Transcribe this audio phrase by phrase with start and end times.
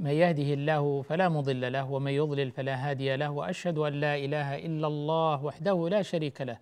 [0.00, 4.56] من يهده الله فلا مضل له ومن يضلل فلا هادي له وأشهد أن لا إله
[4.66, 6.58] إلا الله وحده لا شريك له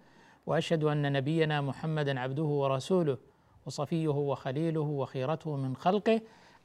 [0.47, 3.19] وأشهد أن نبينا محمدا عبده ورسوله
[3.67, 6.21] وصفيه وخليله وخيرته من خلقه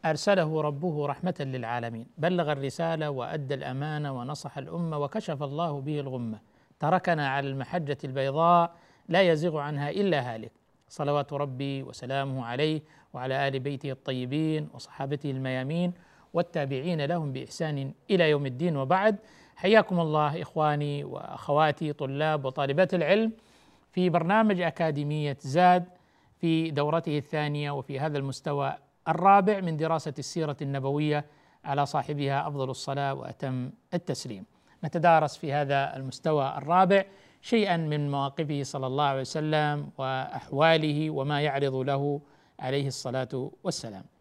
[0.06, 2.08] أرسله ربه رحمة للعالمين.
[2.17, 6.40] بلغ الرسالة وأدى الأمانة ونصح الأمة وكشف الله به الغمة.
[6.80, 8.75] تركنا على المحجة البيضاء
[9.09, 10.52] لا يزيغ عنها إلا هالك.
[10.90, 12.81] صلوات ربي وسلامه عليه
[13.14, 15.94] وعلى آل بيته الطيبين وصحابته الميامين
[16.34, 19.16] والتابعين لهم بإحسان إلى يوم الدين وبعد
[19.56, 23.31] حياكم الله إخواني وأخواتي طلاب وطالبات العلم
[23.92, 25.86] في برنامج أكاديمية زاد
[26.40, 28.75] في دورته الثانية وفي هذا المستوى
[29.08, 31.25] الرابع من دراسة السيرة النبوية
[31.66, 34.45] على صاحبها أفضل الصلاة وأتم التسليم
[34.84, 37.06] نتدارس في هذا المستوى الرابع
[37.42, 42.22] شيئا من مواقفه صلى الله عليه وسلم وأحواله وما يعرض له
[42.59, 44.12] عليه الصلاة والسلام.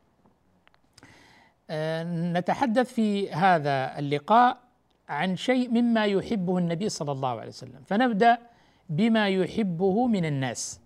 [1.72, 2.04] آه،
[2.38, 4.58] نتحدث في هذا اللقاء
[5.08, 8.38] عن شيء مما يحبه النبي صلى الله عليه وسلم، فنبدأ
[8.88, 10.80] بما يحبه من الناس.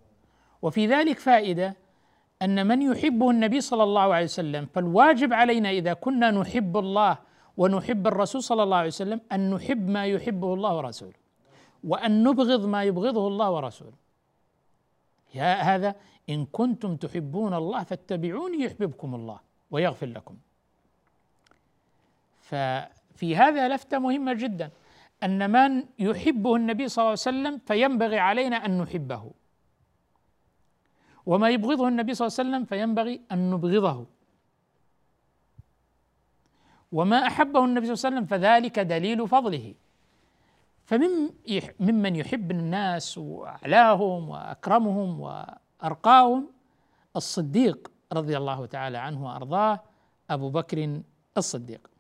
[0.63, 1.77] وفي ذلك فائدة
[2.43, 7.19] أن من يحبه النبي صلى الله عليه وسلم فالواجب علينا إذا كنا نحب الله
[7.57, 11.19] ونحب الرسول صلى الله عليه وسلم أن نحب ما يحبه الله ورسوله
[11.85, 13.97] وأن نبغض ما يبغضه الله ورسوله.
[15.37, 15.95] هذا
[16.29, 19.41] إن كنتم تحبون الله فاتبعوني يحببكم الله
[19.71, 20.37] ويغفر لكم.
[22.47, 24.71] ففي هذا لفته مهمه جدا.
[25.23, 29.31] أن من يحبه النبي صلى الله عليه وسلم فينبغي علينا أن نحبه.
[31.27, 34.07] وما يبغضه النبي صلى الله عليه وسلم فينبغي أن نبغضه.
[36.93, 39.75] وما أحبه النبي صلى الله عليه وسلم فذلك دليل فضله.
[40.85, 41.31] فمن
[41.81, 46.49] ممن يحب الناس وأعلاهم وأكرمهم وأرقاهم
[47.17, 49.81] الصديق رضي الله تعالى عنه وأرضاه
[50.31, 51.01] أبو بكر
[51.37, 51.96] الصديق.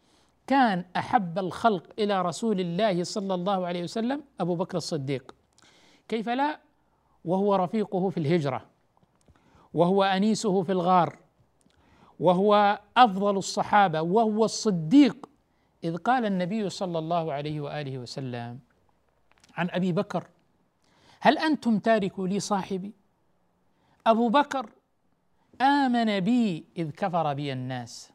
[0.46, 5.34] كان أحب الخلق إلى رسول الله صلى الله عليه وسلم أبو بكر الصديق.
[6.08, 6.60] كيف لا؟
[7.24, 8.64] وهو رفيقه في الهجرة
[9.74, 11.18] وهو أنيسه في الغار
[12.20, 15.28] وهو أفضل الصحابة وهو الصديق
[15.84, 18.58] إذ قال النبي صلى الله عليه وآله وسلم
[19.56, 20.26] عن أبي بكر
[21.20, 22.92] هل أنتم تاركوا لي صاحبي؟
[24.06, 24.70] أبو بكر
[25.60, 28.12] آمن بي إذ كفر بي الناس.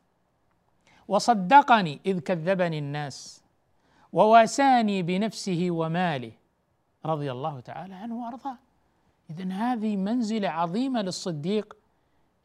[1.11, 3.43] وصدقني إذ كذبني الناس
[4.13, 6.31] وواساني بنفسه وماله.
[7.05, 8.57] رضي الله تعالى عنه وأرضاه.
[9.29, 11.77] اذا هذه منزلة عظيمة للصديق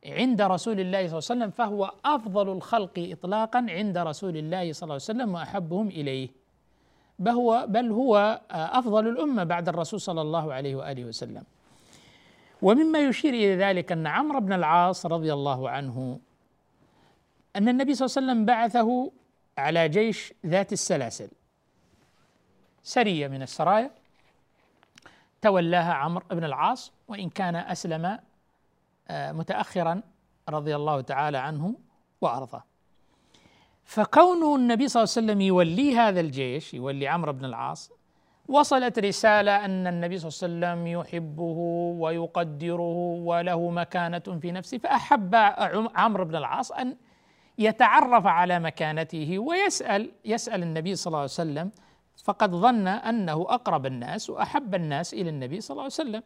[0.06, 4.83] عند رسول الله صلى الله عليه وسلم فهو أفضل الخلق اطلاقا عند رسول الله صلى
[4.83, 6.28] الله عليه وسلم وأحبهم إليه.
[7.19, 11.44] بل هو بل هو أفضل الأمة بعد الرسول صلى الله عليه وآله وسلم.
[12.62, 16.19] ومما يشير إلى ذلك أن عمرو بن العاص رضي الله عنه
[17.56, 19.12] أن النبي صلى الله عليه وسلم بعثه
[19.59, 21.28] على جيش ذات السلاسل.
[22.83, 23.91] سرية من السرايا
[25.43, 28.19] تولاها عمرو بن العاص وإن كان أسلم
[29.09, 30.03] آه، متاخرا
[30.49, 31.75] رضي الله تعالى عنه
[32.21, 32.65] وأرضاه.
[33.84, 37.92] فكونه النبي صلى الله عليه وسلم يولي هذا الجيش يولي عمرو بن العاص
[38.48, 41.57] وصلت رسالة أن النبي صلى الله عليه وسلم يحبه
[41.98, 45.34] ويقدره وله مكانة في نفسه فأحب
[45.95, 46.97] عمرو بن العاص أن
[47.59, 51.71] يتعرف على مكانته ويسأل يسأل النبي صلى الله عليه وسلم
[52.25, 56.23] فقد ظن أنه أقرب الناس وأحب الناس إلى النبي صلى الله عليه وسلم.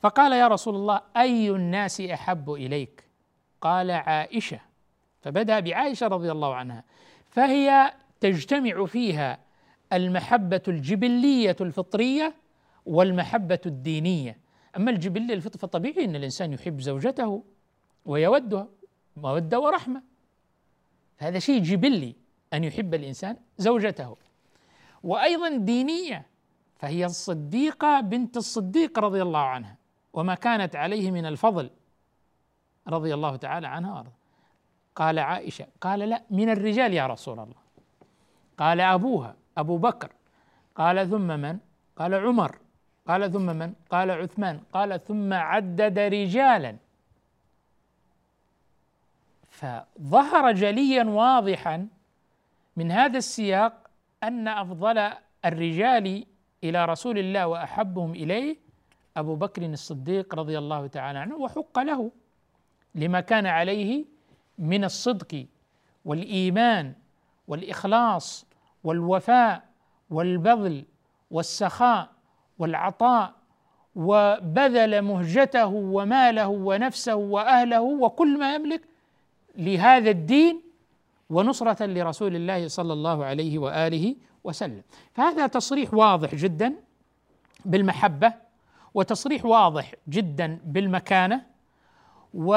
[0.00, 3.04] فقال يا رسول الله أي الناس أحب إليك؟
[3.60, 4.60] قال عائشة.
[5.20, 6.84] فبدأ بعائشة رضي الله عنها.
[7.30, 9.38] فهي تجتمع فيها
[9.92, 12.34] المحبة الجبلية الفطرية
[12.86, 14.38] والمحبة الدينية.
[14.76, 17.44] أما الجبليه الفطريه فطبيعي إن الإنسان يحب زوجته
[18.04, 18.68] ويودها.
[19.16, 20.02] موده ورحمة.
[21.18, 22.16] هذا شيء جبلي
[22.52, 24.16] أن يحب الإنسان زوجته.
[25.02, 26.26] وأيضا دينية
[26.76, 29.76] فهي الصديقة بنت الصديق رضي الله عنها
[30.12, 31.70] وما كانت عليه من الفضل
[32.88, 34.16] رضي الله تعالى عنها وارضاها
[34.94, 37.66] قال عائشة قال لا من الرجال يا رسول الله.
[38.58, 40.12] قال أبوها أبو بكر.
[40.74, 41.58] قال ثم من؟
[41.96, 42.58] قال عمر.
[43.08, 44.60] قال ثم من؟ قال عثمان.
[44.72, 46.76] قال ثم عدد رجالا.
[49.56, 51.88] فظهر جليا واضحا
[52.76, 53.90] من هذا السياق
[54.22, 55.10] أن أفضل
[55.44, 56.26] الرجال
[56.64, 58.56] إلى رسول الله وأحبهم إليه
[59.16, 62.10] أبو بكر الصديق رضي الله تعالى عنه وحق له
[62.94, 64.04] لما كان عليه
[64.58, 65.46] من الصدق
[66.04, 66.94] والإيمان
[67.48, 68.46] والإخلاص
[68.84, 69.62] والوفاء
[70.10, 70.84] والبذل
[71.30, 72.08] والسخاء
[72.58, 73.32] والعطاء
[73.96, 78.95] وبذل مهجته وماله ونفسه وأهله وكل ما يملك
[79.56, 80.62] لهذا الدين
[81.30, 84.82] ونصرة لرسول الله صلى الله عليه وآله وسلم.
[85.14, 86.74] فهذا تصريح واضح جدا
[87.64, 88.32] بالمحبة
[88.94, 91.42] وتصريح واضح جدا بالمكانة
[92.34, 92.52] و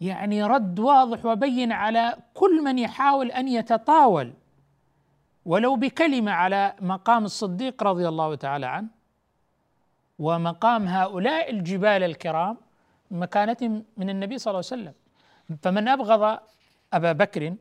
[0.00, 4.32] يعني رد واضح وبين على كل من يحاول أن يتطاول.
[5.44, 8.88] ولو بكلمة على مقام الصديق رضي الله تعالى عنه
[10.18, 12.56] ومقام هؤلاء الجبال الكرام
[13.10, 14.94] مكانتهم من النبي صلى الله عليه وسلم.
[15.62, 16.38] فمن أبغض
[16.92, 17.56] أبا بكر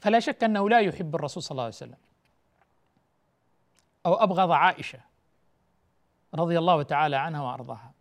[0.00, 1.96] فلا شك أنه لا يحب الرسول صلى الله عليه وسلم.
[4.06, 5.00] أو أبغض عائشة
[6.34, 7.92] رضي الله تعالى عنها وأرضاها.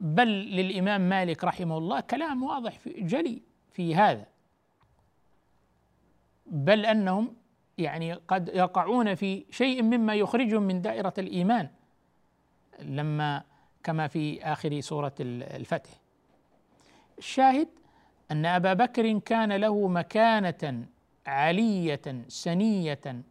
[0.00, 4.26] بل للإمام مالك رحمه الله كلام واضح في جلي في هذا.
[6.46, 7.36] بل أنهم
[7.78, 11.68] يعني قد يقعون في شيء مما يخرجهم من دائرة الإيمان.
[12.80, 13.42] لما
[13.84, 15.90] كما في آخر سورة الفتح.
[17.18, 17.68] الشاهد
[18.30, 20.86] أن أبا بكر كان له مكانة
[21.26, 23.22] علية سنية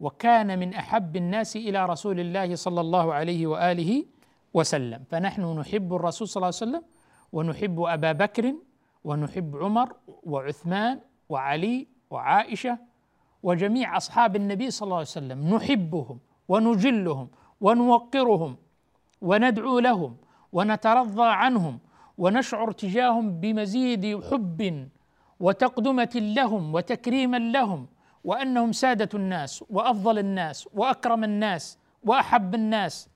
[0.00, 4.04] وكان من أحب الناس إلى رسول الله صلى الله عليه وآله
[4.54, 5.04] وسلم.
[5.10, 6.82] فنحن نحب الرسول صلى الله عليه وسلم
[7.32, 8.54] ونحب أبا بكر
[9.04, 12.78] ونحب عمر وعثمان وعلي وعائشة
[13.42, 15.54] وجميع أصحاب النبي صلى الله عليه وسلم.
[15.54, 16.18] نحبهم
[16.48, 17.28] ونجلهم
[17.60, 18.56] ونوقرهم
[19.20, 20.16] وندعو لهم
[20.52, 21.78] ونترضى عنهم
[22.18, 24.88] ونشعر تجاههم بمزيد حب
[25.40, 27.86] وتقدمه لهم وتكريما لهم
[28.24, 33.08] وانهم ساده الناس وافضل الناس واكرم الناس واحب الناس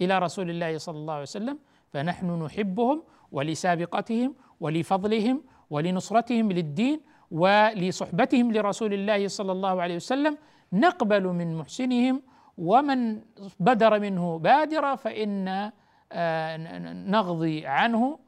[0.00, 1.58] إلى رسول الله صلى الله عليه وسلم
[1.92, 3.02] فنحن نحبهم
[3.32, 7.00] ولسابقتهم ولفضلهم ولنصرتهم للدين
[7.30, 10.38] ولصحبتهم لرسول الله صلى الله عليه وسلم
[10.72, 12.22] نقبل من محسنهم
[12.58, 13.20] ومن
[13.60, 15.70] بدر منه بادرة فإن
[16.12, 16.56] آه،
[16.92, 18.18] نغضي عنه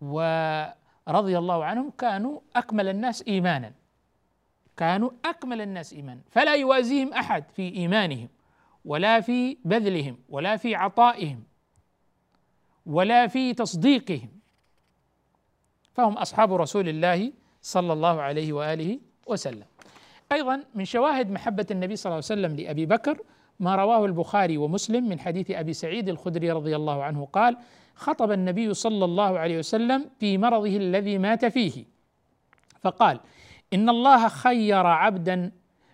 [0.00, 3.72] ورضي الله عنهم كانوا أكمل الناس إيمانا.
[4.76, 6.20] كانوا أكمل الناس إيمانا.
[6.30, 8.28] فلا يوازيهم أحد في إيمانهم
[8.84, 11.42] ولا في بذلهم ولا في عطائهم
[12.86, 14.28] ولا في تصديقهم.
[15.94, 17.32] فهم أصحاب رسول الله
[17.62, 19.66] صلى الله عليه وآله وسلم.
[20.32, 23.18] أيضا من شواهد محبة النبي صلى الله عليه وسلم لأبي بكر
[23.60, 27.56] ما رواه البخاري ومسلم من حديث أبي سعيد الخدري رضي الله عنه قال:
[27.94, 31.84] خطب النبي صلى الله عليه وسلم في مرضه الذي مات فيه.
[32.80, 33.20] فقال:
[33.72, 35.52] إن الله خير عبدا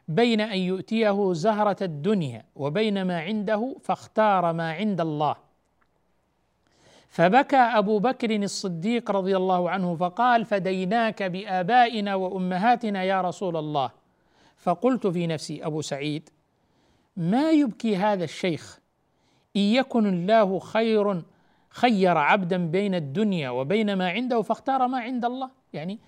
[0.08, 5.36] بين أن يؤتيه زهرة الدنيا وبين ما عنده فاختار ما عند الله.
[7.08, 13.97] فبكى أبو بكر الصديق رضي الله عنه فقال فديناك بآبائنا وأمهاتنا يا رسول الله.
[14.58, 16.28] فقلت في نفسي أبو سعيد
[17.16, 18.78] ما يبكي هذا الشيخ
[19.56, 21.22] إن يكن الله خير
[21.70, 25.98] خير عبدا بين الدنيا وبين ما عنده فاختار ما عند الله؟ يعني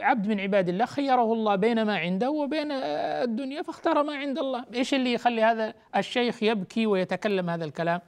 [0.00, 4.64] عبد من عباد الله خيره الله بين ما عنده وبين الدنيا فاختار ما عند الله.
[4.74, 8.00] إيش اللي يخلي هذا الشيخ يبكي ويتكلم هذا الكلام؟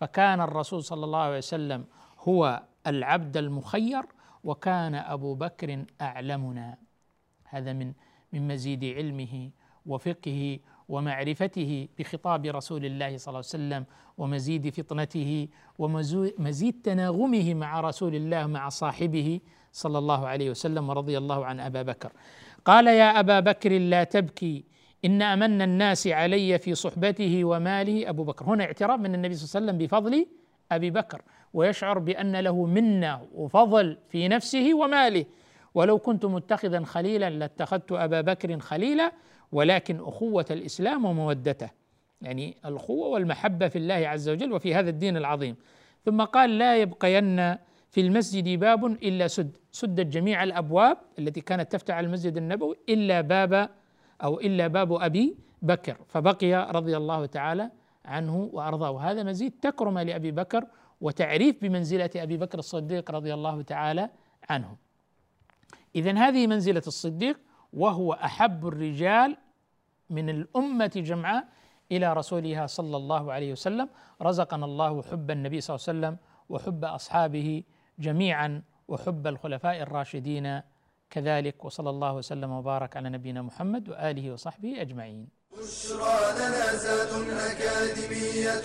[0.00, 1.84] فكان الرسول صلى الله عليه وسلم
[2.18, 4.02] هو العبد المخير
[4.44, 6.76] وكان أبو بكر أعلمنا.
[7.44, 7.92] هذا من
[8.32, 9.50] من مزيد علمه
[9.86, 10.58] وفقهه
[10.88, 13.84] ومعرفته بخطاب رسول الله صلى الله عليه وسلم
[14.18, 15.48] ومزيد فطنته
[15.78, 19.40] ومزيد تناغمه مع رسول الله مع صاحبه
[19.72, 22.12] صلى الله عليه وسلم ورضي الله عن أبا بكر.
[22.64, 24.64] قال يا أبا بكر لا تبكي
[25.04, 28.08] إن أمن الناس علي في صحبته وماله.
[28.08, 28.44] أبو بكر.
[28.44, 30.26] هنا اعتراف من النبي صلى الله عليه وسلم بفضل
[30.72, 31.22] أبي بكر
[31.54, 35.24] ويشعر بأن له منة وفضل في نفسه وماله.
[35.74, 39.12] ولو كنت متخذا خليلا لاتخذت أبا بكر خليلا
[39.52, 41.70] ولكن أخوة الإسلام ومودته.
[42.22, 45.56] يعني الأخوة والمحبة في الله عز وجل وفي هذا الدين العظيم.
[46.04, 47.36] ثم قال لا يبقين
[47.90, 49.56] في المسجد باب إلا سد.
[49.72, 53.68] سدت جميع الأبواب التي كانت تفتح على المسجد النبوي إلا باب
[54.24, 55.96] أو إلا باب أبي بكر.
[56.08, 57.70] فبقي رضي الله تعالى
[58.04, 58.90] عنه وأرضاه.
[58.90, 60.64] وهذا مزيد تكرم لأبي بكر
[61.00, 64.10] وتعريف بمنزلة أبي بكر الصديق رضي الله تعالى
[64.50, 64.76] عنه.
[65.94, 67.40] إذا هذه منزلة الصديق
[67.72, 69.36] وهو أحب الرجال
[70.10, 71.48] من الأمة جمعاء
[71.92, 73.88] إلى رسولها صلى الله عليه وسلم.
[74.22, 76.16] رزقنا الله حب النبي صلى الله عليه وسلم
[76.48, 77.62] وحب أصحابه
[77.98, 80.60] جميعا وحب الخلفاء الراشدين
[81.10, 81.64] كذلك.
[81.64, 85.28] وصلى الله وسلم وبارك على نبينا محمد وآله وصحبه أجمعين.
[85.52, 88.64] بشرى لنا أكاديمية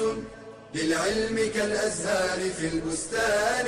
[0.76, 3.68] للعلم كالأزهار في البستان.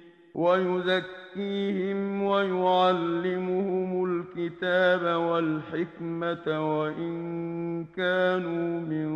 [0.35, 6.45] ويزكيهم ويعلمهم الكتاب والحكمة
[6.79, 9.11] وإن كانوا من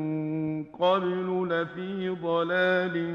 [0.63, 3.13] قبل لفي ضلال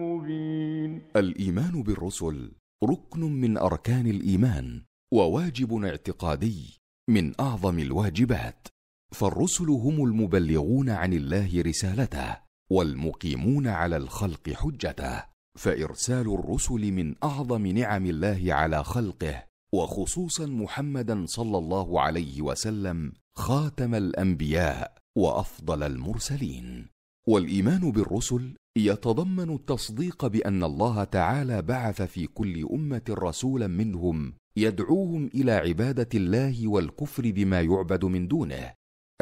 [0.00, 1.02] مبين.
[1.16, 2.52] الإيمان بالرسل
[2.84, 4.82] ركن من أركان الإيمان
[5.12, 6.80] وواجب اعتقادي
[7.10, 8.68] من أعظم الواجبات.
[9.12, 12.36] فالرسل هم المبلغون عن الله رسالته
[12.70, 15.35] والمقيمون على الخلق حجته.
[15.56, 19.44] فإرسال الرسل من أعظم نعم الله على خلقه
[19.74, 26.88] وخصوصا محمدا صلى الله عليه وسلم خاتم الأنبياء وأفضل المرسلين.
[27.28, 35.52] والإيمان بالرسل يتضمن التصديق بأن الله تعالى بعث في كل أمة رسولا منهم يدعوهم إلى
[35.52, 38.72] عبادة الله والكفر بما يعبد من دونه.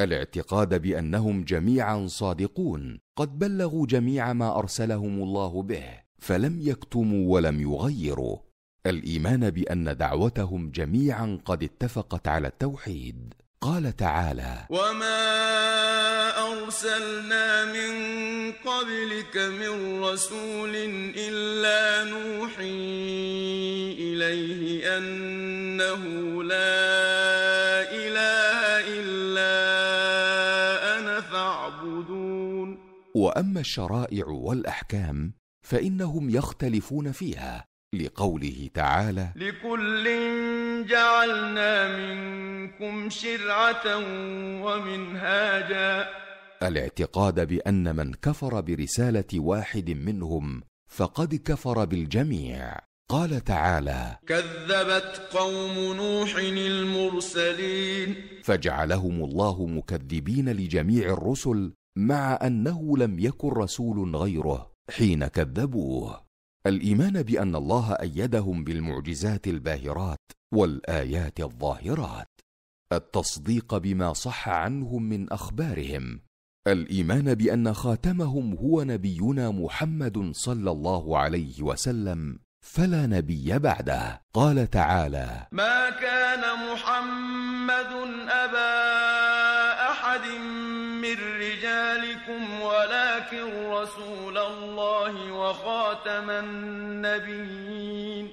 [0.00, 6.03] الاعتقاد بأنهم جميعا صادقون قد بلغوا جميع ما أرسلهم الله به.
[6.24, 8.38] فلم يكتموا ولم يغيروا.
[8.86, 13.34] الإيمان بأن دعوتهم جميعا قد اتفقت على التوحيد.
[13.60, 15.22] قال تعالى وما
[16.52, 17.92] أرسلنا من
[18.52, 20.72] قبلك من رسول
[21.16, 22.64] إلا نوحي
[23.98, 26.02] إليه أنه
[26.42, 26.80] لا
[27.92, 28.58] إله
[28.98, 29.54] إلا
[30.98, 32.78] أنا فاعبدون.
[33.14, 40.04] واما الشرائع والاحكام فإنهم يختلفون فيها لقوله تعالى لكل
[40.86, 43.96] جعلنا منكم شرعة
[44.64, 46.08] ومنهاجا.
[46.62, 52.78] الاعتقاد بأن من كفر برسالة واحد منهم فقد كفر بالجميع.
[53.08, 58.14] قال تعالى كذبت قوم نوح المرسلين.
[58.42, 64.73] فجعلهم الله مكذبين لجميع الرسل مع أنه لم يكن رسول غيره.
[64.90, 66.24] حين كذبوه.
[66.66, 72.28] الإيمان بأن الله أيدهم بالمعجزات الباهرات والآيات الظاهرات.
[72.92, 76.20] التصديق بما صح عنهم من أخبارهم.
[76.66, 84.22] الإيمان بأن خاتمهم هو نبينا محمد صلى الله عليه وسلم فلا نبي بعده.
[84.34, 87.92] قال تعالى ما كان محمد
[88.28, 88.74] أبا
[89.90, 90.26] أحد
[91.04, 98.28] من رجالكم ولكن رسول الله وخاتم النبيين.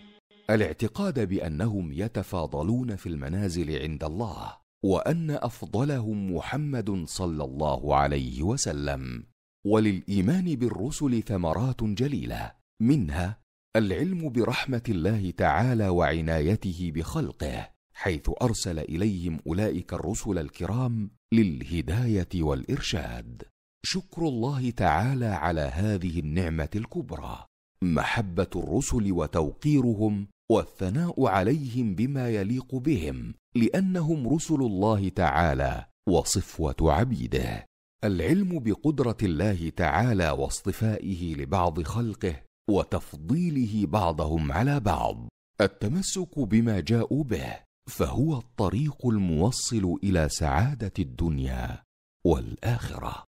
[0.50, 9.24] الاعتقاد بأنهم يتفاضلون في المنازل عند الله وأن أفضلهم محمد صلى الله عليه وسلم.
[9.66, 13.42] وللإيمان بالرسل ثمرات جليلة منها
[13.76, 23.44] العلم برحمة الله تعالى وعنايته بخلقه حيث أرسل إليهم أولئك الرسل الكرام للهداية والإرشاد.
[23.86, 27.46] شكر الله تعالى على هذه النعمة الكبرى.
[27.84, 37.66] محبة الرسل وتوقيرهم والثناء عليهم بما يليق بهم لأنهم رسل الله تعالى وصفوة عبيده.
[38.04, 42.36] العلم بقدرة الله تعالى واصطفائه لبعض خلقه
[42.70, 45.28] وتفضيله بعضهم على بعض.
[45.62, 51.84] التمسك بما جاءوا به فهو الطريق الموصل إلى سعادة الدنيا
[52.24, 53.26] والآخرة.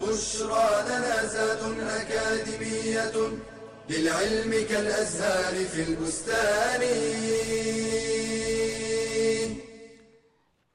[0.00, 3.16] بشرى لنا زاد أكاديمية
[3.90, 6.82] للعلم كالأزهار في البستان.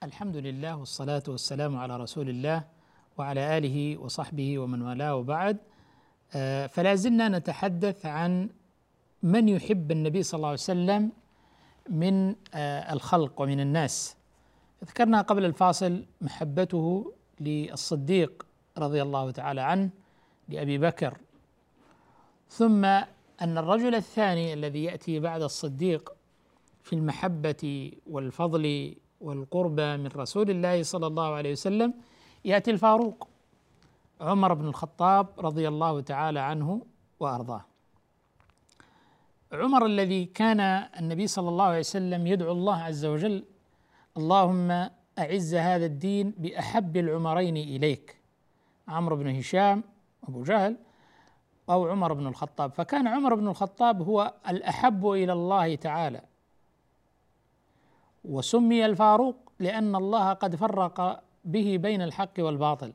[0.04, 2.64] الحمد لله والصلاة والسلام على رسول الله
[3.18, 5.58] وعلى آله وصحبه ومن والاه وبعد.
[6.34, 8.50] آه، فلا زلنا نتحدث عن
[9.26, 11.12] من يحب النبي صلى الله عليه وسلم
[11.90, 14.16] من آه، الخلق ومن الناس.
[14.86, 18.46] ذكرنا قبل الفاصل محبته للصديق
[18.78, 19.90] رضي الله تعالى عنه
[20.50, 21.18] لأبي بكر.
[22.50, 22.86] ثم
[23.42, 26.16] أن الرجل الثاني الذي يأتي بعد الصديق
[26.84, 31.94] في المحبة والفضل والقربى من رسول الله صلى الله عليه وسلم
[32.46, 33.28] يأتي الفاروق
[34.22, 36.82] عمر بن الخطاب رضي الله تعالى عنه
[37.20, 37.75] وأرضاه.
[39.52, 40.60] عمر الذي كان
[41.00, 43.44] النبي صلى الله عليه وسلم يدعو الله عز وجل
[44.18, 48.18] اللهم أعز هذا الدين بأحب العمرين إليك.
[48.88, 49.84] عمرو بن هشام
[50.28, 50.78] أبو جهل
[51.70, 52.72] أو عمر بن الخطاب.
[52.74, 56.22] فكان عمر بن الخطاب هو الأحب إلى الله تعالى.
[58.26, 62.94] وسمي الفاروق لأن الله قد فرق به بين الحق والباطل.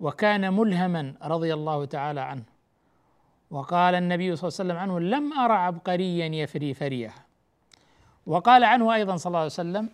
[0.00, 2.57] وكان ملهما رضي الله تعالى عنه.
[3.50, 7.14] وقال النبي صلى الله عليه وسلم عنه لم أرى عبقريا يفري فريه
[8.26, 9.90] وقال عنه أيضا صلى الله عليه وسلم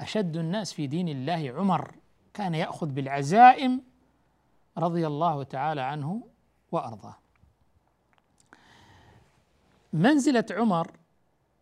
[0.00, 1.94] أشد الناس في دين الله عمر
[2.34, 3.82] كان يأخذ بالعزائم
[4.78, 6.22] رضي الله تعالى عنه
[6.72, 7.16] وأرضاه.
[9.92, 10.90] منزلة عمر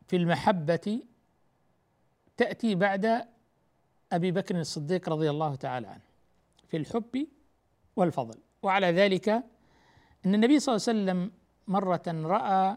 [0.08, 1.02] في المحبة
[2.36, 3.26] تأتي بعد
[4.12, 6.04] أبي بكر الصديق رضي الله تعالى عنه
[6.68, 7.26] في الحب
[7.96, 9.44] والفضل وعلى ذلك
[10.26, 11.30] أن النبي صلى الله عليه وسلم
[11.68, 12.76] مرة رأى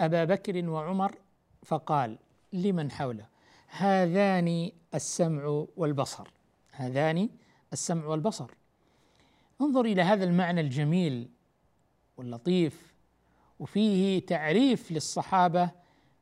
[0.00, 1.14] أبا بكر وعمر
[1.62, 2.18] فقال
[2.52, 3.26] لمن حوله
[3.68, 6.28] هذان السمع والبصر.
[6.72, 7.28] هذان
[7.72, 8.50] السمع والبصر.
[9.60, 11.28] انظر إلى هذا المعنى الجميل
[12.16, 12.94] واللطيف
[13.58, 15.70] وفيه تعريف للصحابة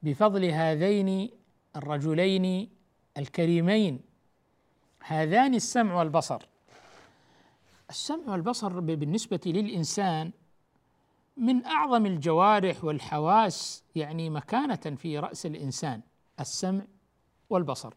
[0.03, 1.31] بفضل هذين
[1.77, 2.71] الرجلين
[3.17, 4.01] الكريمين.
[5.01, 6.43] هذان السمع والبصر.
[7.95, 10.33] السمع والبصر بالنسبة للإنسان
[11.37, 16.01] من أعظم الجوارح والحواس يعني مكانة في رأس الإنسان
[16.41, 16.83] السمع
[17.51, 17.95] والبصر.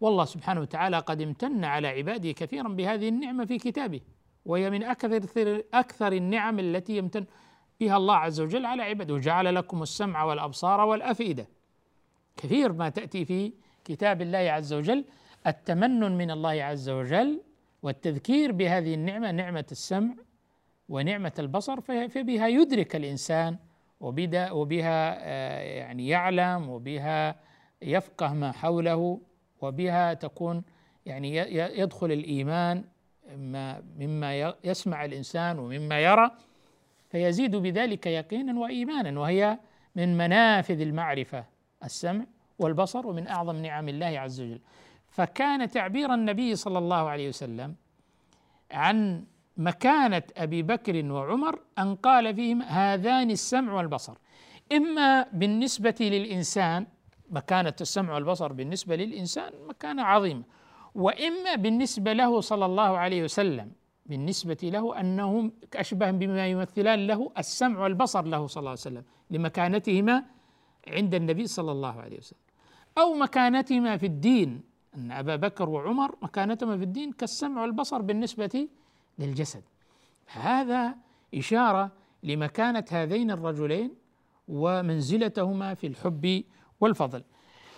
[0.00, 4.00] والله سبحانه وتعالى قد امتن على عباده كثيرا بهذه النعمة في كتابه
[4.46, 7.26] وهي من أكثر أكثر النعم التي يمتن
[7.80, 9.14] بها الله عز وجل على عباده.
[9.14, 11.48] وجعل لكم السمع والأبصار والأفئدة.
[12.36, 13.52] كثير ما تأتي في
[13.84, 15.04] كتاب الله عز وجل
[15.46, 17.40] التمنن من الله عز وجل
[17.82, 20.14] والتذكير بهذه النعمة نعمة السمع
[20.88, 23.56] ونعمة البصر فبها يدرك الإنسان
[24.00, 27.36] وبها آه، يعني يعلم وبها
[27.82, 29.20] يفقه ما حوله
[29.60, 30.62] وبها تكون
[31.06, 31.36] يعني
[31.78, 32.84] يدخل الإيمان
[33.98, 36.30] مما يسمع الإنسان ومما يرى
[37.10, 39.58] فيزيد بذلك يقينا وإيمانا وهي
[39.96, 41.44] من منافذ المعرفة
[41.84, 42.24] السمع
[42.58, 44.60] والبصر ومن أعظم نعم الله عز وجل.
[45.12, 47.74] فكان تعبير النبي صلى الله عليه وسلم
[48.70, 49.24] عن
[49.56, 54.16] مكانة أبي بكر وعمر أن قال فيهم هذان السمع والبصر.
[54.72, 56.86] إما بالنسبة للإنسان
[57.30, 60.42] مكانة السمع والبصر بالنسبة للإنسان مكانة عظيمة.
[60.94, 63.72] وإما بالنسبة له صلى الله عليه وسلم
[64.06, 70.24] بالنسبة له أنهم أشبه بما يمثلان له السمع والبصر له صلى الله عليه وسلم لمكانتهما
[70.88, 72.40] عند النبي صلى الله عليه وسلم.
[72.98, 78.68] أو مكانتهما في الدين أن أبا بكر وعمر مكانتهما في الدين كالسمع والبصر بالنسبة
[79.18, 79.62] للجسد.
[80.26, 80.94] هذا
[81.34, 81.90] إشارة
[82.22, 83.94] لمكانة هذين الرجلين
[84.48, 86.44] ومنزلتهما في الحب
[86.80, 87.24] والفضل.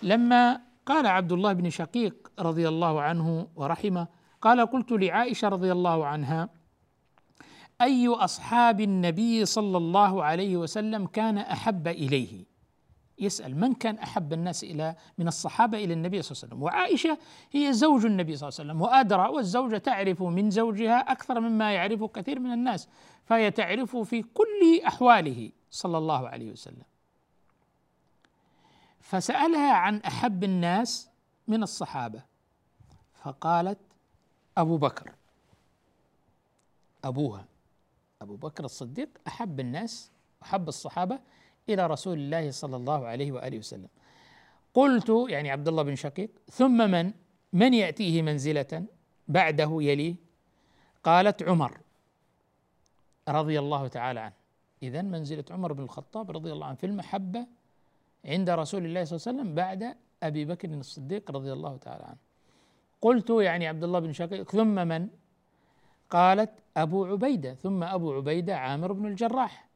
[0.03, 4.07] لما قال عبد الله بن شقيق رضي الله عنه ورحمه
[4.41, 6.49] قال قلت لعائشة رضي الله عنها
[7.81, 12.45] أي أصحاب النبي صلى الله عليه وسلم كان أحب إليه؟
[13.19, 17.17] يسأل من كان أحب الناس إلى من الصحابة إلى النبي صلى الله عليه وسلم؟ وعائشة
[17.51, 22.03] هي زوج النبي صلى الله عليه وسلم وأدرى والزوجه تعرف من زوجها أكثر مما يعرف
[22.03, 22.87] كثير من الناس
[23.25, 26.83] فهي تعرف في كل أحواله صلى الله عليه وسلم.
[28.99, 31.09] فسألها عن أحب الناس
[31.47, 32.23] من الصحابة
[33.23, 33.77] فقالت
[34.57, 35.11] أبو بكر
[37.03, 37.45] أبوها
[38.21, 40.11] أبو بكر الصديق أحب الناس
[40.43, 41.19] أحب الصحابة
[41.69, 43.87] إلى رسول الله صلى الله عليه وآله وسلم.
[44.73, 47.11] قلت يعني عبد الله بن شقيق ثم من؟
[47.53, 48.83] من يأتيه منزلة
[49.27, 50.15] بعده يليه؟
[51.03, 51.77] قالت عمر
[53.29, 54.33] رضي الله تعالى عنه.
[54.83, 57.47] إذا منزلة عمر بن الخطاب رضي الله عنه في المحبة
[58.25, 62.17] عند رسول الله صلى الله عليه وسلم بعد أبي بكر الصديق رضي الله تعالى عنه.
[63.01, 65.07] قلت يعني عبد الله بن شقيق ثم من؟
[66.09, 69.69] قالت أبو عبيدة ثم أبو عبيدة عامر بن الجراح.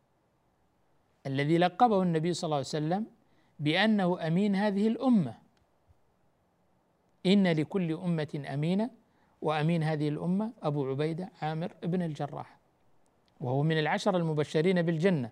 [1.26, 3.06] الذي لقبه النبي صلى الله عليه وسلم
[3.60, 5.34] بأنه أمين هذه الأمة.
[7.26, 8.90] إن لكل أمة أمينة
[9.42, 12.60] وأمين هذه الأمة أبو عبيدة عامر بن الجراح.
[13.40, 15.32] وهو من العشر المبشرين بالجنة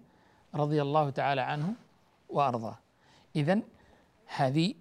[0.56, 1.74] رضي الله تعالى عنه
[2.30, 2.78] وأرضاه.
[3.36, 3.62] إذا
[4.36, 4.74] هذه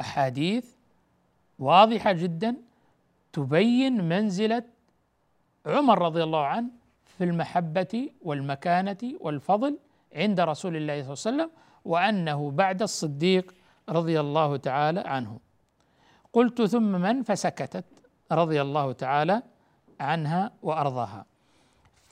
[0.00, 0.74] أحاديث
[1.58, 2.56] واضحة جدا
[3.32, 4.64] تبين منزلة
[5.66, 6.68] عمر رضي الله عنه
[7.04, 9.78] في المحبة والمكانة والفضل
[10.14, 11.50] عند رسول الله صلى الله عليه وسلم
[11.84, 13.54] وأنه بعد الصديق
[13.88, 15.40] رضي الله تعالى عنه.
[16.32, 17.84] قلت ثم من؟ فسكتت
[18.32, 19.42] رضي الله تعالى
[20.00, 21.26] عنها وأرضاها.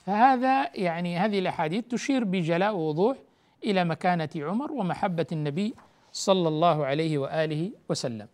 [0.05, 3.17] فهذا يعني هذه الأحاديث تشير بجلاء ووضوح
[3.63, 5.75] إلى مكانة عمر ومحبة النبي
[6.11, 8.27] صلى الله عليه وآله وسلم.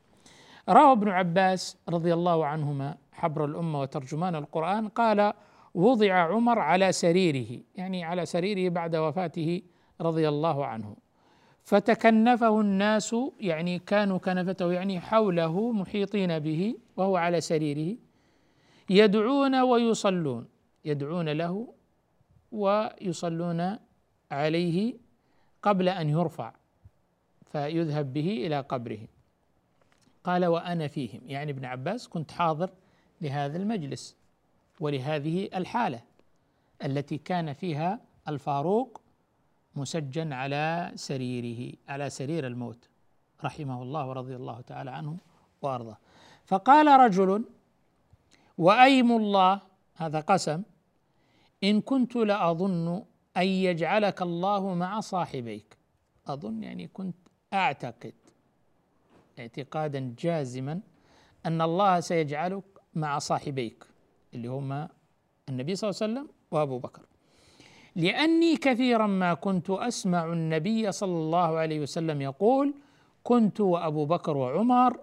[0.69, 5.34] روى ابن عباس رضي الله عنهما حبر الأمة وترجمان القرآن قال
[5.79, 9.61] وضع عمر على سريره يعني على سريره بعد وفاته
[10.01, 10.95] رضي الله عنه.
[11.63, 17.97] فتكنفه الناس يعني كانوا كنفته يعني حوله محيطين به وهو على سريره
[18.89, 20.47] يدعون ويصلون
[20.85, 21.73] يدعون له
[22.51, 23.77] ويصلون
[24.31, 24.93] عليه
[25.61, 26.53] قبل أن يرفع
[27.51, 29.07] فيذهب به إلى قبره.
[30.23, 31.21] قال وأنا فيهم.
[31.25, 32.69] يعني ابن عباس كنت حاضر
[33.21, 34.18] لهذا المجلس.
[34.79, 36.01] ولهذه الحالة
[36.85, 39.01] التي كان فيها الفاروق
[39.75, 42.89] مسجن على سريره على سرير الموت
[43.43, 45.17] رحمه الله ورضي الله تعالى عنه
[45.61, 45.97] وأرضاه.
[46.45, 47.45] فقال رجل
[48.57, 49.61] وأيم الله
[49.95, 50.63] هذا قسم
[51.63, 53.03] إن كنت لأظن
[53.37, 55.77] أن يجعلك الله مع صاحبيك
[56.27, 57.15] أظن يعني كنت
[57.53, 58.13] أعتقد
[59.39, 60.81] اعتقادا جازما
[61.45, 62.63] أن الله سيجعلك
[62.95, 63.88] مع صاحبيك.
[64.33, 64.89] اللي هما
[65.49, 67.01] النبي صلى الله عليه وسلم وأبو بكر.
[67.95, 72.73] لأني كثيرا ما كنت أسمع النبي صلى الله عليه وسلم يقول
[73.23, 74.99] كنت وأبو بكر وعمر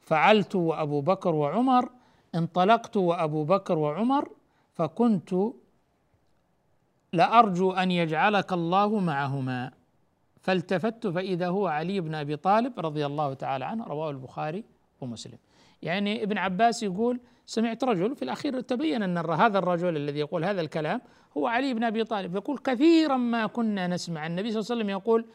[0.00, 1.90] فعلت وأبو بكر وعمر
[2.34, 4.28] انطلقت وأبو بكر وعمر
[4.74, 5.34] فكنت
[7.12, 9.72] لأرجو أن يجعلك الله معهما.
[10.40, 14.64] فالتفت فإذا هو علي بن أبي طالب رضي الله تعالى عنه رواه البخاري
[15.00, 15.38] ومسلم.
[15.82, 20.60] يعني ابن عباس يقول سمعت رجل في الأخير تبين أن هذا الرجل الذي يقول هذا
[20.60, 21.00] الكلام
[21.36, 24.26] هو علي بن أبي طالب يقول كثيرا ما كنا نسمع.
[24.26, 25.26] النبي صلى الله عليه وسلم يقول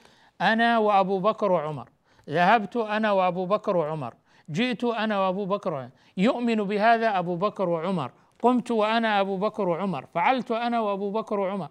[0.42, 1.90] أنا وأبو بكر وعمر
[2.30, 4.14] ذهبت أنا وأبو بكر وعمر
[4.50, 5.90] جئت أنا وأبو بكر وعمر.
[6.18, 8.12] يؤمن بهذا أبو بكر وعمر.
[8.42, 11.70] قمت وأنا أبو بكر وعمر فعلت أنا وأبو بكر وعمر.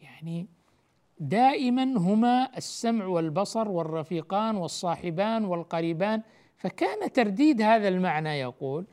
[0.00, 0.48] يعني
[1.18, 6.22] دائما هما السمع والبصر والرفيقان والصاحبان والقريبان.
[6.56, 8.86] فكان ترديد هذا المعنى يقول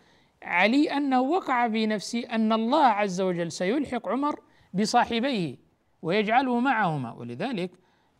[0.44, 4.40] علي أنه وقع في نفسي أن الله عز وجل سيلحق عمر
[4.74, 5.58] بصاحبيه
[6.02, 7.12] ويجعله معهما.
[7.14, 7.72] ولذلك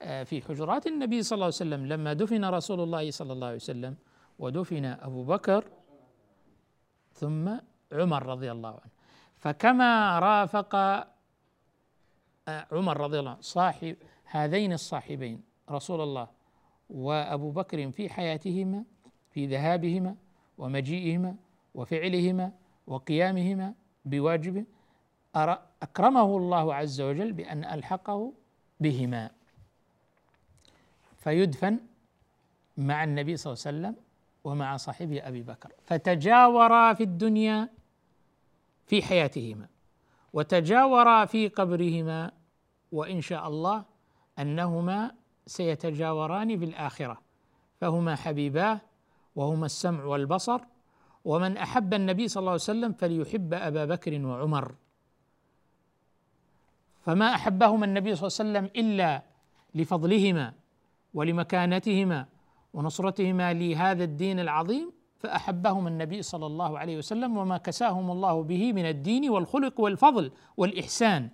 [0.02, 3.56] آه، في حجرات النبي صلى الله عليه وسلم لما دفن رسول الله صلى الله عليه
[3.56, 3.96] وسلم
[4.40, 5.64] ودفن أبو بكر
[7.14, 7.50] ثم
[7.92, 8.92] عمر رضي الله عنه.
[9.38, 16.28] فكما رافق آه، عمر رضي الله عنه صاحب هذين الصاحبين رسول الله
[16.90, 18.84] وأبو بكر في حياتهما
[19.30, 20.16] في ذهابهما
[20.58, 21.36] ومجيئهما
[21.76, 22.52] وفعلهما
[22.88, 23.74] وقيامهما
[24.06, 24.66] بواجبه
[25.84, 28.34] أكرمه الله عز وجل بأن ألحقه
[28.80, 29.30] بهما.
[31.18, 31.80] فيدفن
[32.78, 34.04] مع النبي صلى الله عليه وسلم
[34.44, 35.72] ومع صاحبه أبي بكر.
[35.84, 37.70] فتجاورا في الدنيا
[38.88, 39.68] في حياتهما
[40.34, 42.32] وتجاورا في قبرهما
[42.92, 43.86] وإن شاء الله
[44.40, 45.12] أنهما
[45.48, 47.22] سيتجاوران في الآخرة.
[47.82, 48.82] فهما حبيباه
[49.36, 50.62] وهما السمع والبصر
[51.26, 54.76] ومن أحب النبي صلى الله عليه وسلم فليحب أبا بكر وعمر.
[57.02, 59.24] فما احبهما النبي صلى الله عليه وسلم إلا
[59.76, 60.54] لفضلهما
[61.14, 62.26] ولمكانتهما
[62.74, 68.86] ونصرتهما لهذا الدين العظيم فاحبهما النبي صلى الله عليه وسلم وما كساهم الله به من
[68.86, 71.30] الدين والخلق والفضل والإحسان.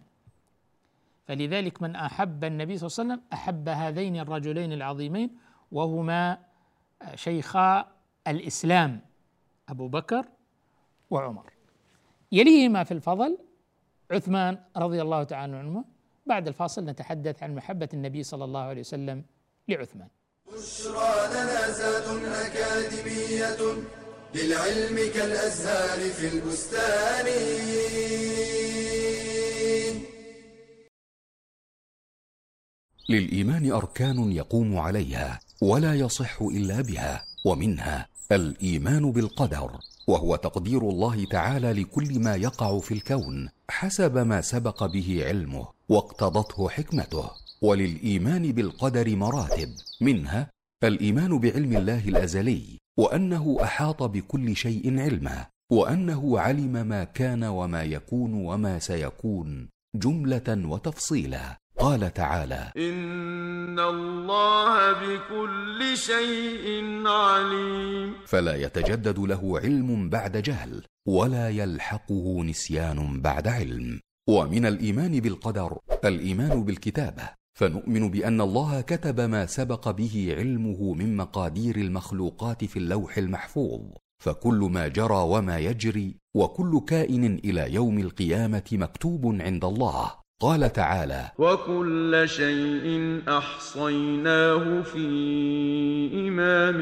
[1.28, 5.30] فلذلك من أحب النبي صلى الله عليه وسلم أحب هذين الرجلين العظيمين
[5.72, 6.38] وهما
[7.16, 7.86] شيخا
[8.28, 9.09] الإسلام.
[9.72, 10.26] أبو بكر
[11.10, 11.54] وعمر.
[12.32, 13.38] يليهما في الفضل
[14.12, 15.86] عثمان رضي الله تعالى عنه.
[16.26, 19.24] بعد الفاصل نتحدث عن محبة النبي صلى الله عليه وسلم
[19.68, 20.08] لعثمان.
[20.48, 23.62] بشرى لنا زاد أكاديمية
[24.36, 27.26] للعلم كالأزهار في البستان.
[33.10, 37.29] للإيمان أركان يقوم عليها ولا يصح إلا بها.
[37.46, 39.72] ومنها الإيمان بالقدر
[40.08, 46.70] وهو تقدير الله تعالى لكل ما يقع في الكون حسب ما سبق به علمه واقتضته
[46.70, 47.30] حكمته.
[47.62, 49.70] وللإيمان بالقدر مراتب
[50.02, 50.50] منها
[50.84, 58.34] الإيمان بعلم الله الأزلي وأنه أحاط بكل شيء علما وأنه علم ما كان وما يكون
[58.34, 61.58] وما سيكون جملة وتفصيلا.
[61.80, 66.68] قال تعالى إن الله بكل شيء
[67.08, 68.14] عليم.
[68.26, 74.00] فلا يتجدد له علم بعد جهل ولا يلحقه نسيان بعد علم.
[74.30, 77.30] ومن الإيمان بالقدر الإيمان بالكتابة.
[77.60, 83.82] فنؤمن بأن الله كتب ما سبق به علمه من مقادير المخلوقات في اللوح المحفوظ.
[84.24, 90.12] فكل ما جرى وما يجري وكل كائن إلى يوم القيامة مكتوب عند الله.
[90.42, 95.08] قال تعالى وكل شيء أحصيناه في
[96.28, 96.80] إمام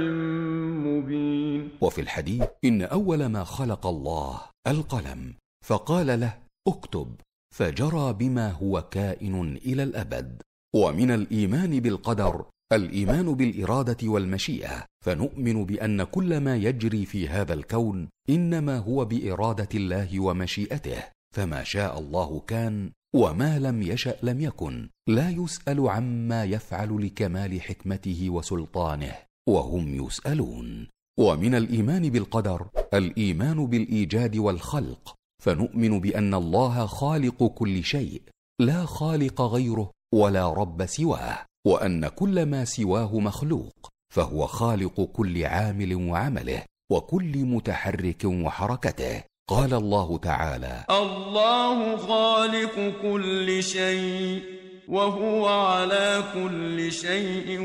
[0.87, 5.33] مبين وفي الحديث إن أول ما خلق الله القلم
[5.65, 7.15] فقال له اكتب
[7.55, 10.41] فجرى بما هو كائن إلى الأبد.
[10.75, 14.85] ومن الإيمان بالقدر الإيمان بالإرادة والمشيئة.
[15.05, 21.03] فنؤمن بأن كل ما يجري في هذا الكون إنما هو بإرادة الله ومشيئته.
[21.35, 28.29] فما شاء الله كان وما لم يشأ لم يكن لا يسأل عما يفعل لكمال حكمته
[28.29, 29.15] وسلطانه
[29.49, 30.87] وهم يسألون.
[31.19, 38.21] ومن الإيمان بالقدر الإيمان بالإيجاد والخلق فنؤمن بأن الله خالق كل شيء
[38.61, 45.95] لا خالق غيره ولا رب سواه وأن كل ما سواه مخلوق فهو خالق كل عامل
[45.95, 49.23] وعمله وكل متحرك وحركته.
[49.49, 54.43] قال الله تعالى الله خالق كل شيء
[54.87, 57.57] وهو على كل شيء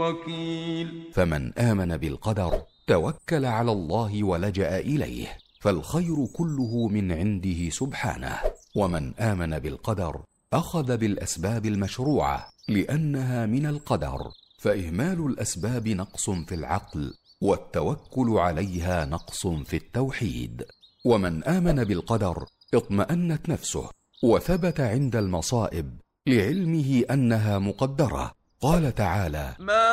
[0.00, 1.10] وكيل.
[1.14, 8.38] فمن آمن بالقدر توكل على الله ولجأ إليه فالخير كله من عنده سبحانه.
[8.76, 10.20] ومن آمن بالقدر
[10.52, 14.18] أخذ بالأسباب المشروعة لأنها من القدر
[14.58, 20.64] فإهمال الأسباب نقص في العقل والتوكل عليها نقص في التوحيد.
[21.06, 23.90] ومن آمن بالقدر اطمأنت نفسه
[24.22, 28.32] وثبت عند المصائب لعلمه أنها مقدرة.
[28.62, 29.88] قال تعالى ما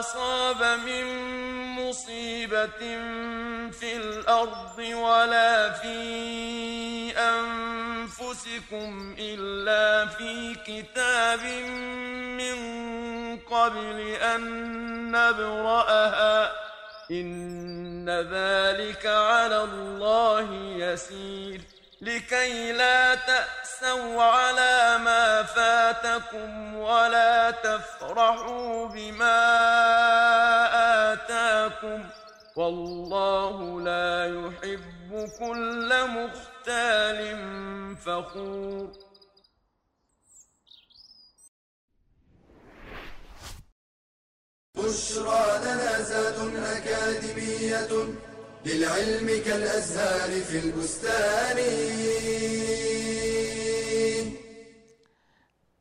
[0.00, 1.04] أصاب من
[1.80, 2.80] مصيبة
[3.70, 5.98] في الأرض ولا في
[7.18, 11.40] أنفسكم إلا في كتاب
[12.40, 12.56] من
[13.36, 14.42] قبل أن
[15.10, 16.67] نبرأها.
[17.10, 21.60] إن ذلك على الله يسير
[22.00, 29.40] لكي لا تأسوا على ما فاتكم ولا تفرحوا بما
[31.12, 32.04] آتاكم
[32.56, 37.36] والله لا يحب كل مختال
[37.96, 39.07] فخور
[44.78, 47.90] بشرى لنا زاد أكاديمية
[48.66, 51.58] للعلم كالأزهار في البستان.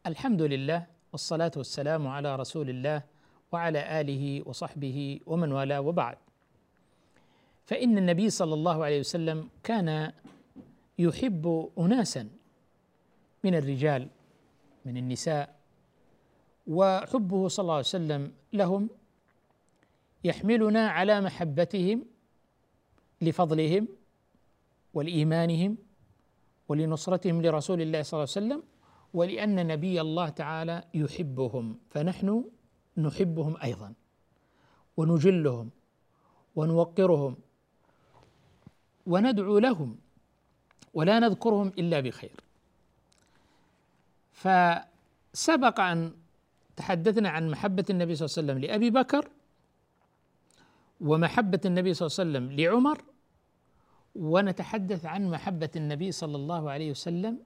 [0.07, 3.03] الحمد لله والصلاة والسلام على رسول الله
[3.51, 6.17] وعلى آله وصحبه ومن والاه وبعد.
[7.65, 10.11] فإن النبي صلى الله عليه وسلم كان
[10.99, 12.29] يحب أناسا
[13.43, 14.07] من الرجال
[14.85, 15.56] من النساء
[16.67, 18.89] وحبه صلى الله عليه وسلم لهم
[20.23, 22.05] يحملنا على محبتهم
[23.21, 23.87] لفضلهم
[24.93, 25.77] ولإيمانهم
[26.69, 28.63] ولنصرتهم لرسول الله صلى الله عليه وسلم
[29.13, 32.45] ولأن نبي الله تعالى يحبهم فنحن
[32.97, 33.93] نحبهم أيضا
[34.97, 35.69] ونجلهم
[36.55, 37.37] ونوقرهم
[39.07, 39.97] وندعو لهم
[40.93, 42.35] ولا نذكرهم إلا بخير.
[44.33, 46.13] فسبق أن
[46.77, 49.29] تحدثنا عن محبة النبي صلى الله عليه وسلم لأبي بكر
[51.01, 53.01] ومحبة النبي صلى الله عليه وسلم لعمر
[54.15, 57.39] ونتحدث عن محبة النبي صلى الله عليه وسلم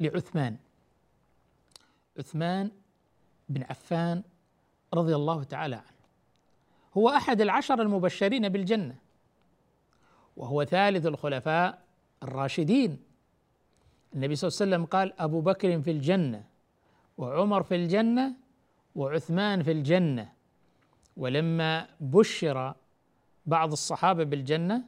[0.00, 0.56] لعثمان.
[2.18, 2.70] عثمان
[3.48, 4.22] بن عفان
[4.94, 5.96] رضي الله تعالى عنه.
[6.96, 8.96] هو أحد العشر المبشرين بالجنة
[10.36, 11.82] وهو ثالث الخلفاء
[12.22, 12.98] الراشدين.
[14.14, 16.44] النبي صلى الله عليه وسلم قال أبو بكر في الجنة
[17.18, 18.45] وعمر في الجنة
[18.96, 20.28] وعثمان في الجنة
[21.16, 22.74] ولما بشر
[23.46, 24.82] بعض الصحابة بالجنة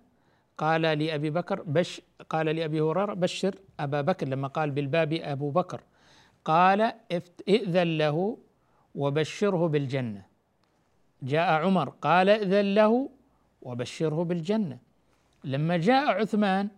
[0.59, 5.81] قال لأبي بكر بش قال لأبي هريرة بشر أبا بكر لما قال بالباب أبو بكر
[6.45, 6.81] قال
[7.49, 8.39] ائذن له
[8.95, 10.23] وبشره بالجنة.
[11.23, 13.11] جاء عمر قال ائذن له
[13.63, 14.79] وبشره بالجنة.
[15.45, 16.69] لما جاء عثمان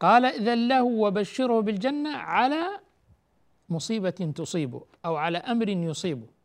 [0.00, 2.80] قال ائذن له وبشره بالجنة على
[3.68, 6.37] مصيبة تصيبه أو على أمر يصيبه.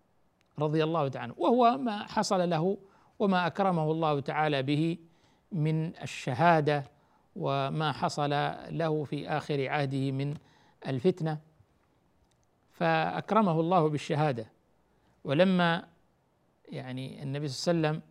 [0.59, 2.77] رضي الله تعالى عنه وهو ما حصل له
[3.19, 4.97] وما أكرمه الله تعالى به
[5.51, 6.83] من الشهادة
[7.35, 8.29] وما حصل
[8.69, 10.33] له في آخر عهده من
[10.87, 11.39] الفتنة.
[12.71, 14.45] فأكرمه الله بالشهادة.
[15.23, 15.87] ولما
[16.69, 18.09] يعني النبي صلى الله عليه وسلم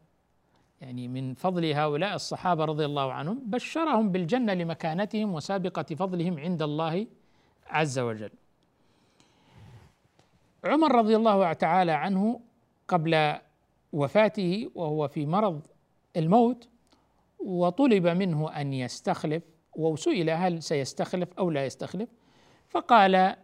[0.81, 7.07] يعني من فضل هؤلاء الصحابة رضي الله عنهم بشرهم بالجنة لمكانتهم وسابقة فضلهم عند الله
[7.67, 8.31] عز وجل.
[10.65, 12.41] عمر رضي الله تعالى عنه
[12.89, 13.39] قبل
[13.93, 15.67] وفاته وهو في مرض
[16.17, 16.69] الموت
[17.39, 19.43] وطلب منه أن يستخلف
[19.77, 22.09] وسئل هل سيستخلف أو لا يستخلف
[22.69, 23.37] فقال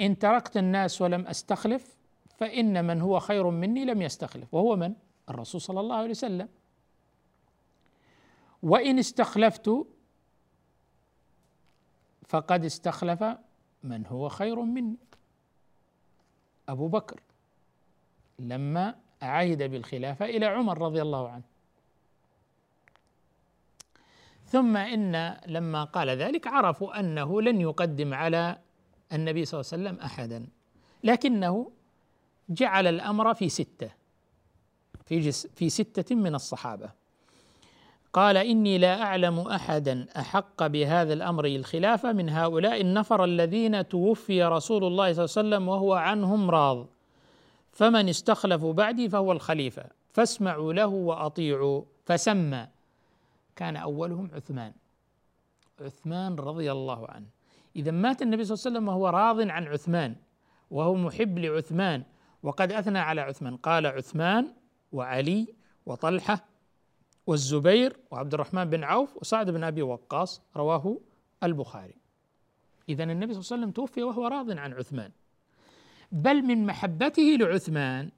[0.00, 1.96] إن تركت الناس ولم أستخلف
[2.36, 4.54] فإن من هو خير مني لم يستخلف.
[4.54, 4.94] وهو من؟
[5.28, 6.48] الرسول صلى الله عليه وسلم.
[8.62, 9.70] وإن استخلفت
[12.28, 13.24] فقد استخلف
[13.82, 14.96] من هو خير مني.
[16.68, 17.20] أبو بكر
[18.38, 21.42] لما عهد بالخلافة إلى عمر رضي الله عنه.
[24.46, 28.58] ثم إن لما قال ذلك عرفوا أنه لن يقدم على
[29.12, 30.46] النبي صلى الله عليه وسلم أحدا
[31.04, 31.70] لكنه
[32.48, 33.90] جعل الأمر في ستة
[35.04, 36.90] في جس في ستة من الصحابة.
[38.16, 44.84] قال إني لا أعلم أحدا أحق بهذا الأمر الخلافة من هؤلاء النفر الذين توفي رسول
[44.84, 46.86] الله صلى الله عليه وسلم وهو عنهم راض.
[47.72, 49.84] فمن استخلفوا بعدي فهو الخليفة.
[50.12, 51.82] فاسمعوا له وأطيعوا.
[52.04, 52.66] فسمى.
[53.56, 54.72] كان أولهم عثمان.
[55.80, 57.26] عثمان رضي الله عنه.
[57.76, 60.16] إذا مات النبي صلى الله عليه وسلم وهو راض عن عثمان
[60.70, 62.02] وهو محب لعثمان
[62.42, 63.56] وقد أثنى على عثمان.
[63.56, 64.46] قال عثمان
[64.92, 65.54] وعلي
[65.86, 66.55] وطلحة
[67.26, 70.98] والزبير وعبد الرحمن بن عوف وسعد بن أبي وقاص رواه
[71.42, 71.94] البخاري.
[72.88, 75.10] اذا النبي صلى الله عليه وسلم توفي وهو راض عن عثمان.
[76.12, 78.10] بل من محبته لعثمان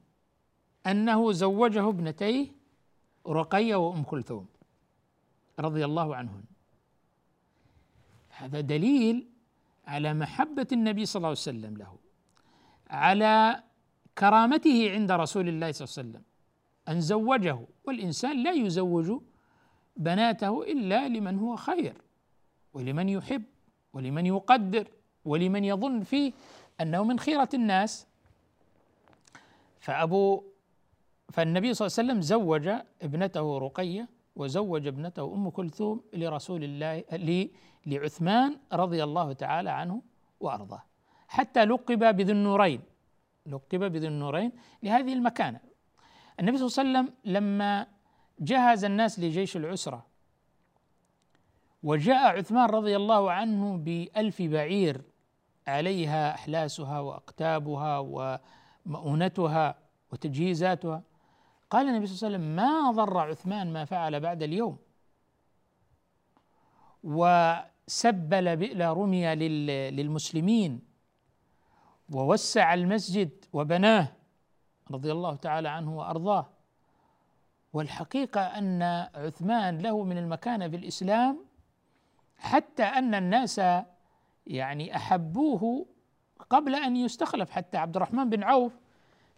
[0.87, 2.47] أنه زوجه ابنتيه
[3.27, 4.45] رقية وأم كلثوم
[5.59, 6.43] رضي الله عنهن.
[8.29, 9.27] هذا دليل
[9.87, 11.97] على محبة النبي صلى الله عليه وسلم له
[12.89, 13.63] على
[14.17, 16.28] كرامته عند رسول الله صلى الله عليه وسلم.
[16.89, 19.21] أن زوجه والإنسان لا يزوج
[19.97, 21.93] بناته إلا لمن هو خير
[22.73, 23.43] ولمن يحب
[23.93, 24.87] ولمن يقدر
[25.25, 26.31] ولمن يظن فيه
[26.81, 28.07] أنه من خيرة الناس.
[29.79, 30.43] فأبو
[31.29, 32.67] فالنبي صلى الله عليه وسلم زوج
[33.01, 37.03] ابنته رقية وزوج ابنته أم كلثوم لرسول الله
[37.85, 40.01] لعثمان رضي الله تعالى عنه
[40.39, 40.83] وأرضاه.
[41.27, 42.81] حتى لقب بذي النورين
[43.45, 44.51] لقب بذي النورين
[44.83, 45.59] لهذه المكانة.
[46.39, 47.87] النبي صلى الله عليه وسلم لما
[48.39, 50.05] جهز الناس لجيش العسرة
[51.83, 55.01] وجاء عثمان رضي الله عنه بألف بعير
[55.67, 57.99] عليها أحلاسها وأقتابها
[58.85, 59.75] ومؤونتها
[60.11, 61.03] وتجهيزاتها.
[61.69, 64.77] قال النبي صلى الله عليه وسلم ما ضر عثمان ما فعل بعد اليوم.
[67.03, 69.35] وسبل بئر رمي
[69.91, 70.81] للمسلمين
[72.13, 74.18] ووسع المسجد وبناه.
[74.91, 76.49] رضي الله تعالى عنه وأرضاه.
[77.73, 78.81] والحقيقة أن
[79.15, 81.45] عثمان له من المكانة في الإسلام
[82.37, 83.61] حتى أن الناس
[84.47, 85.85] يعني أحبوه
[86.49, 87.49] قبل أن يستخلف.
[87.49, 88.73] حتى عبد الرحمن بن عوف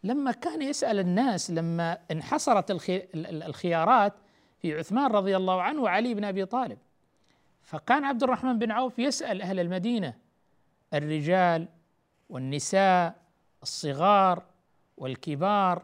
[0.03, 2.81] لما كان يسأل الناس لما انحصرت
[3.15, 4.13] الخيارات
[4.59, 6.77] في عثمان رضي الله عنه وعلي بن أبي طالب.
[7.61, 10.13] فكان عبد الرحمن بن عوف يسأل أهل المدينة
[10.93, 11.67] الرجال
[12.29, 13.15] والنساء
[13.63, 14.43] الصغار
[15.01, 15.81] والكبار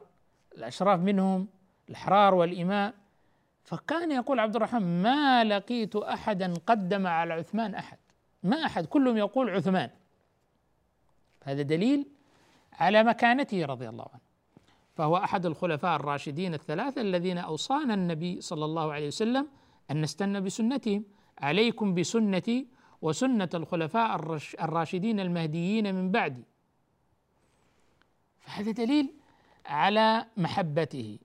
[0.58, 1.48] الأشراف منهم
[1.90, 2.94] الأحرار والإماء.
[3.64, 7.98] فكان يقول عبد الرحمن ما لقيت أحدا قدم على عثمان أحد.
[8.44, 9.90] ما أحد كلهم يقول عثمان.
[11.44, 12.06] هذا دليل
[12.74, 14.22] على مكانته رضي الله عنه.
[14.96, 19.48] فهو أحد الخلفاء الراشدين الثلاثة الذين أوصانا النبي صلى الله عليه وسلم
[19.92, 21.04] أن نستنى بسنتهم.
[21.40, 22.68] عليكم بسنتي
[23.02, 24.16] وسنة الخلفاء
[24.62, 26.44] الراشدين المهديين من بعدي.
[28.48, 29.14] فهذا دليل
[29.66, 31.20] على محبته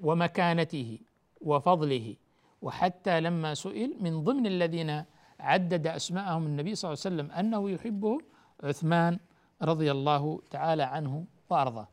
[0.00, 0.98] ومكانته
[1.40, 2.16] وفضله
[2.62, 5.04] وحتى لما سئل من ضمن الذين
[5.40, 8.18] عدد أسماءهم النبي صلى الله عليه وسلم أنه يحبه
[8.62, 9.18] عثمان
[9.62, 11.88] رضي الله تعالى عنه وأرضاه.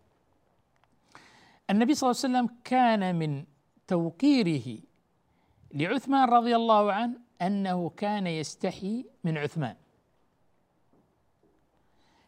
[1.70, 3.46] النبي صلى الله عليه وسلم كان من
[3.88, 4.80] توقيره
[5.74, 9.76] لعثمان رضي الله عنه أنه كان يستحي من عثمان.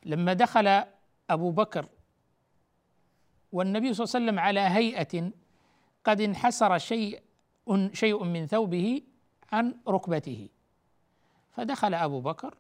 [0.06, 0.84] لما دخل
[1.30, 1.86] أبو بكر
[3.54, 5.32] والنبي صلى الله عليه وسلم على هيئة
[6.04, 7.22] قد انحسر شيء
[7.94, 9.02] شيء من ثوبه
[9.52, 10.50] عن ركبته.
[11.52, 12.58] فدخل أبو بكر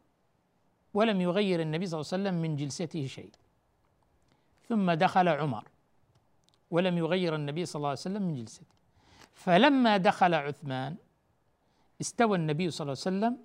[0.94, 3.32] ولم يغير النبي صلى الله عليه وسلم من جلسته شيء.
[4.70, 5.68] ثم دخل عمر
[6.72, 8.66] ولم يغير النبي صلى الله عليه وسلم من جلسته.
[9.34, 10.96] فلما دخل عثمان
[12.02, 13.38] استوى النبي صلى الله عليه وسلم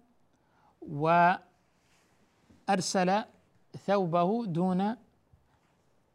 [2.68, 3.24] وأرسل
[3.86, 4.96] ثوبه دون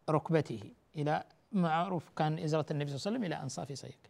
[0.10, 0.72] ركبته.
[0.96, 4.10] إلى معروف كان إزرة النبي صلى الله عليه وسلم إلى أنصاف سيك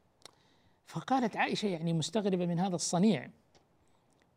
[0.85, 3.29] فقالت عائشة يعني مستغربة من هذا الصنيع.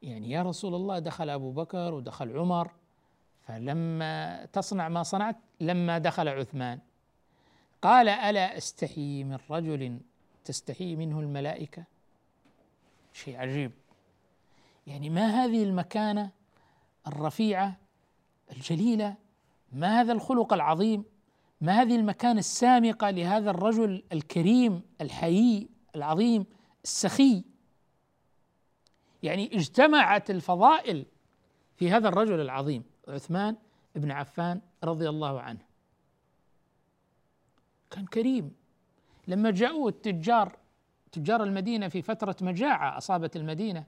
[0.03, 2.71] يعني يا رسول الله دخل أبو بكر ودخل عمر
[3.47, 6.79] فلما تصنع ما صنعت لما دخل عثمان.
[7.83, 10.01] قال ألا أستحي من رجل
[10.45, 11.85] تستحي منه الملائكة؟
[13.13, 13.73] شيء عجيب.
[14.87, 16.31] يعني ما هذه المكانة
[17.07, 17.77] الرفيعة
[18.53, 19.15] الجليلة
[19.73, 21.05] ما هذا الخلق العظيم؟
[21.61, 26.47] ما هذه المكانة السامقة لهذا الرجل الكريم الحيي العظيم
[26.85, 27.45] السخي؟
[29.23, 31.07] يعني اجتمعت الفضائل
[31.77, 33.57] في هذا الرجل العظيم عثمان
[33.95, 35.61] بن عفان رضي الله عنه.
[37.91, 38.53] كان كريم.
[39.29, 40.57] لما جاءوا التجار
[41.13, 43.85] تجار المدينة في فترة مجاعة أصابت المدينة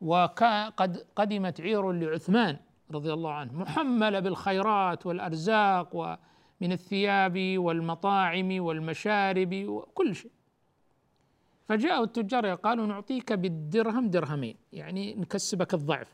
[0.00, 2.56] وقد قدمت عير لعثمان
[2.90, 6.18] رضي الله عنه محملة بالخيرات والأرزاق
[6.60, 10.30] ومن الثياب والمطاعم والمشارب وكل شيء.
[11.68, 16.12] فجاءوا التجار قالوا نعطيك بالدرهم درهمين يعني نكسبك الضعف.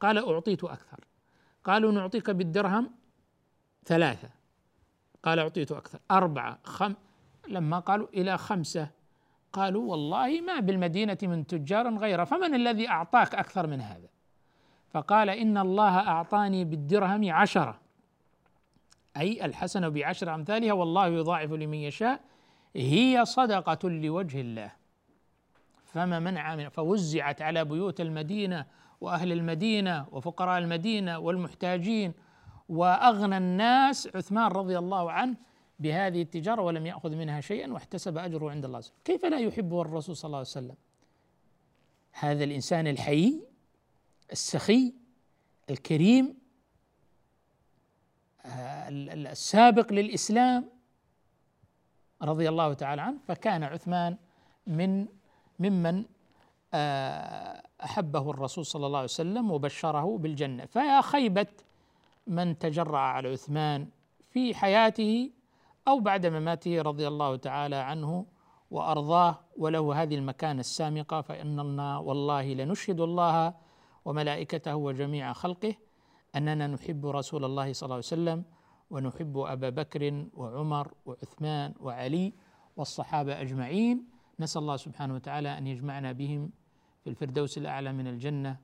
[0.00, 1.04] قال أعطيت أكثر.
[1.64, 2.90] قالوا نعطيك بالدرهم
[3.84, 4.28] ثلاثة.
[5.22, 5.98] قال أعطيت أكثر.
[6.10, 6.94] أربعة خم
[7.48, 8.88] لما قالوا إلى خمسة
[9.52, 14.08] قالوا والله ما بالمدينة من تجار غيره فمن الذي أعطاك أكثر من هذا؟
[14.90, 17.85] فقال إن الله أعطاني بالدرهم عشرة.
[19.16, 22.20] أي الحسنة بعشر أمثالها والله يضاعف لمن يشاء.
[22.76, 24.72] هي صدقة لوجه الله.
[25.84, 28.66] فما منع من فوزعت على بيوت المدينة
[29.00, 32.12] وأهل المدينة وفقراء المدينة والمحتاجين
[32.68, 35.36] وأغنى الناس عثمان رضي الله عنه
[35.78, 38.82] بهذه التجارة ولم يأخذ منها شيئا واحتسب أجره عند الله.
[39.04, 40.74] كيف لا يحبه الرسول صلى الله عليه وسلم؟
[42.12, 43.42] هذا الإنسان الحيي
[44.32, 44.94] السخي
[45.70, 46.38] الكريم
[48.88, 50.70] السابق للإسلام
[52.22, 54.16] رضي الله تعالى عنه فكان عثمان
[54.66, 55.06] من
[55.58, 56.04] ممن
[56.74, 60.64] آه، أحبه الرسول صلى الله عليه وسلم وبشره بالجنة.
[60.64, 61.46] فيا خيبة
[62.26, 63.88] من تجرع على عثمان
[64.30, 65.30] في حياته
[65.88, 68.26] أو بعد مماته رضي الله تعالى عنه
[68.70, 73.54] وأرضاه وله هذه المكانة السامقة فاننا والله لنشهد الله
[74.04, 75.74] وملائكته وجميع خلقه.
[76.36, 78.44] أننا نحب رسول الله صلى الله عليه وسلم
[78.90, 82.32] ونحب أبا بكر وعمر وعثمان وعلي
[82.76, 84.04] والصحابة أجمعين
[84.40, 86.50] نسأل الله سبحانه وتعالى أن يجمعنا بهم
[87.04, 88.56] في الفردوس الأعلى من الجنة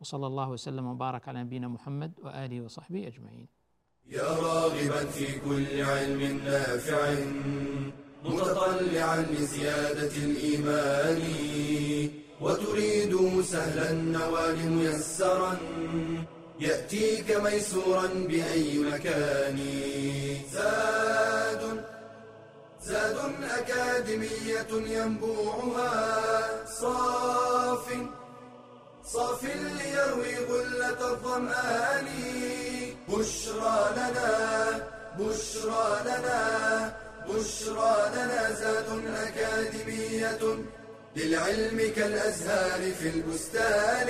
[0.00, 3.48] وصلى الله وسلم وبارك على نبينا محمد وآله وصحبه أجمعين.
[4.06, 7.00] يا راغبا في كل علم نافع
[8.24, 11.20] متطلعا لزيادة الإيمان
[12.40, 15.52] وتريد سهلا النوال ميسرا
[16.60, 19.58] يأتيك ميسورا بأي مكان.
[20.52, 21.84] زاد
[22.82, 23.16] زاد
[23.58, 25.94] أكاديمية ينبوعها.
[26.80, 27.86] صاف
[29.04, 32.08] صاف ليروي غلة الظمآن.
[33.08, 34.32] بشرى لنا
[35.18, 36.40] بشرى لنا
[37.28, 38.52] بشرى لنا.
[38.60, 38.88] زاد
[39.26, 40.38] أكاديمية
[41.16, 44.08] للعلم كالأزهار في البستان.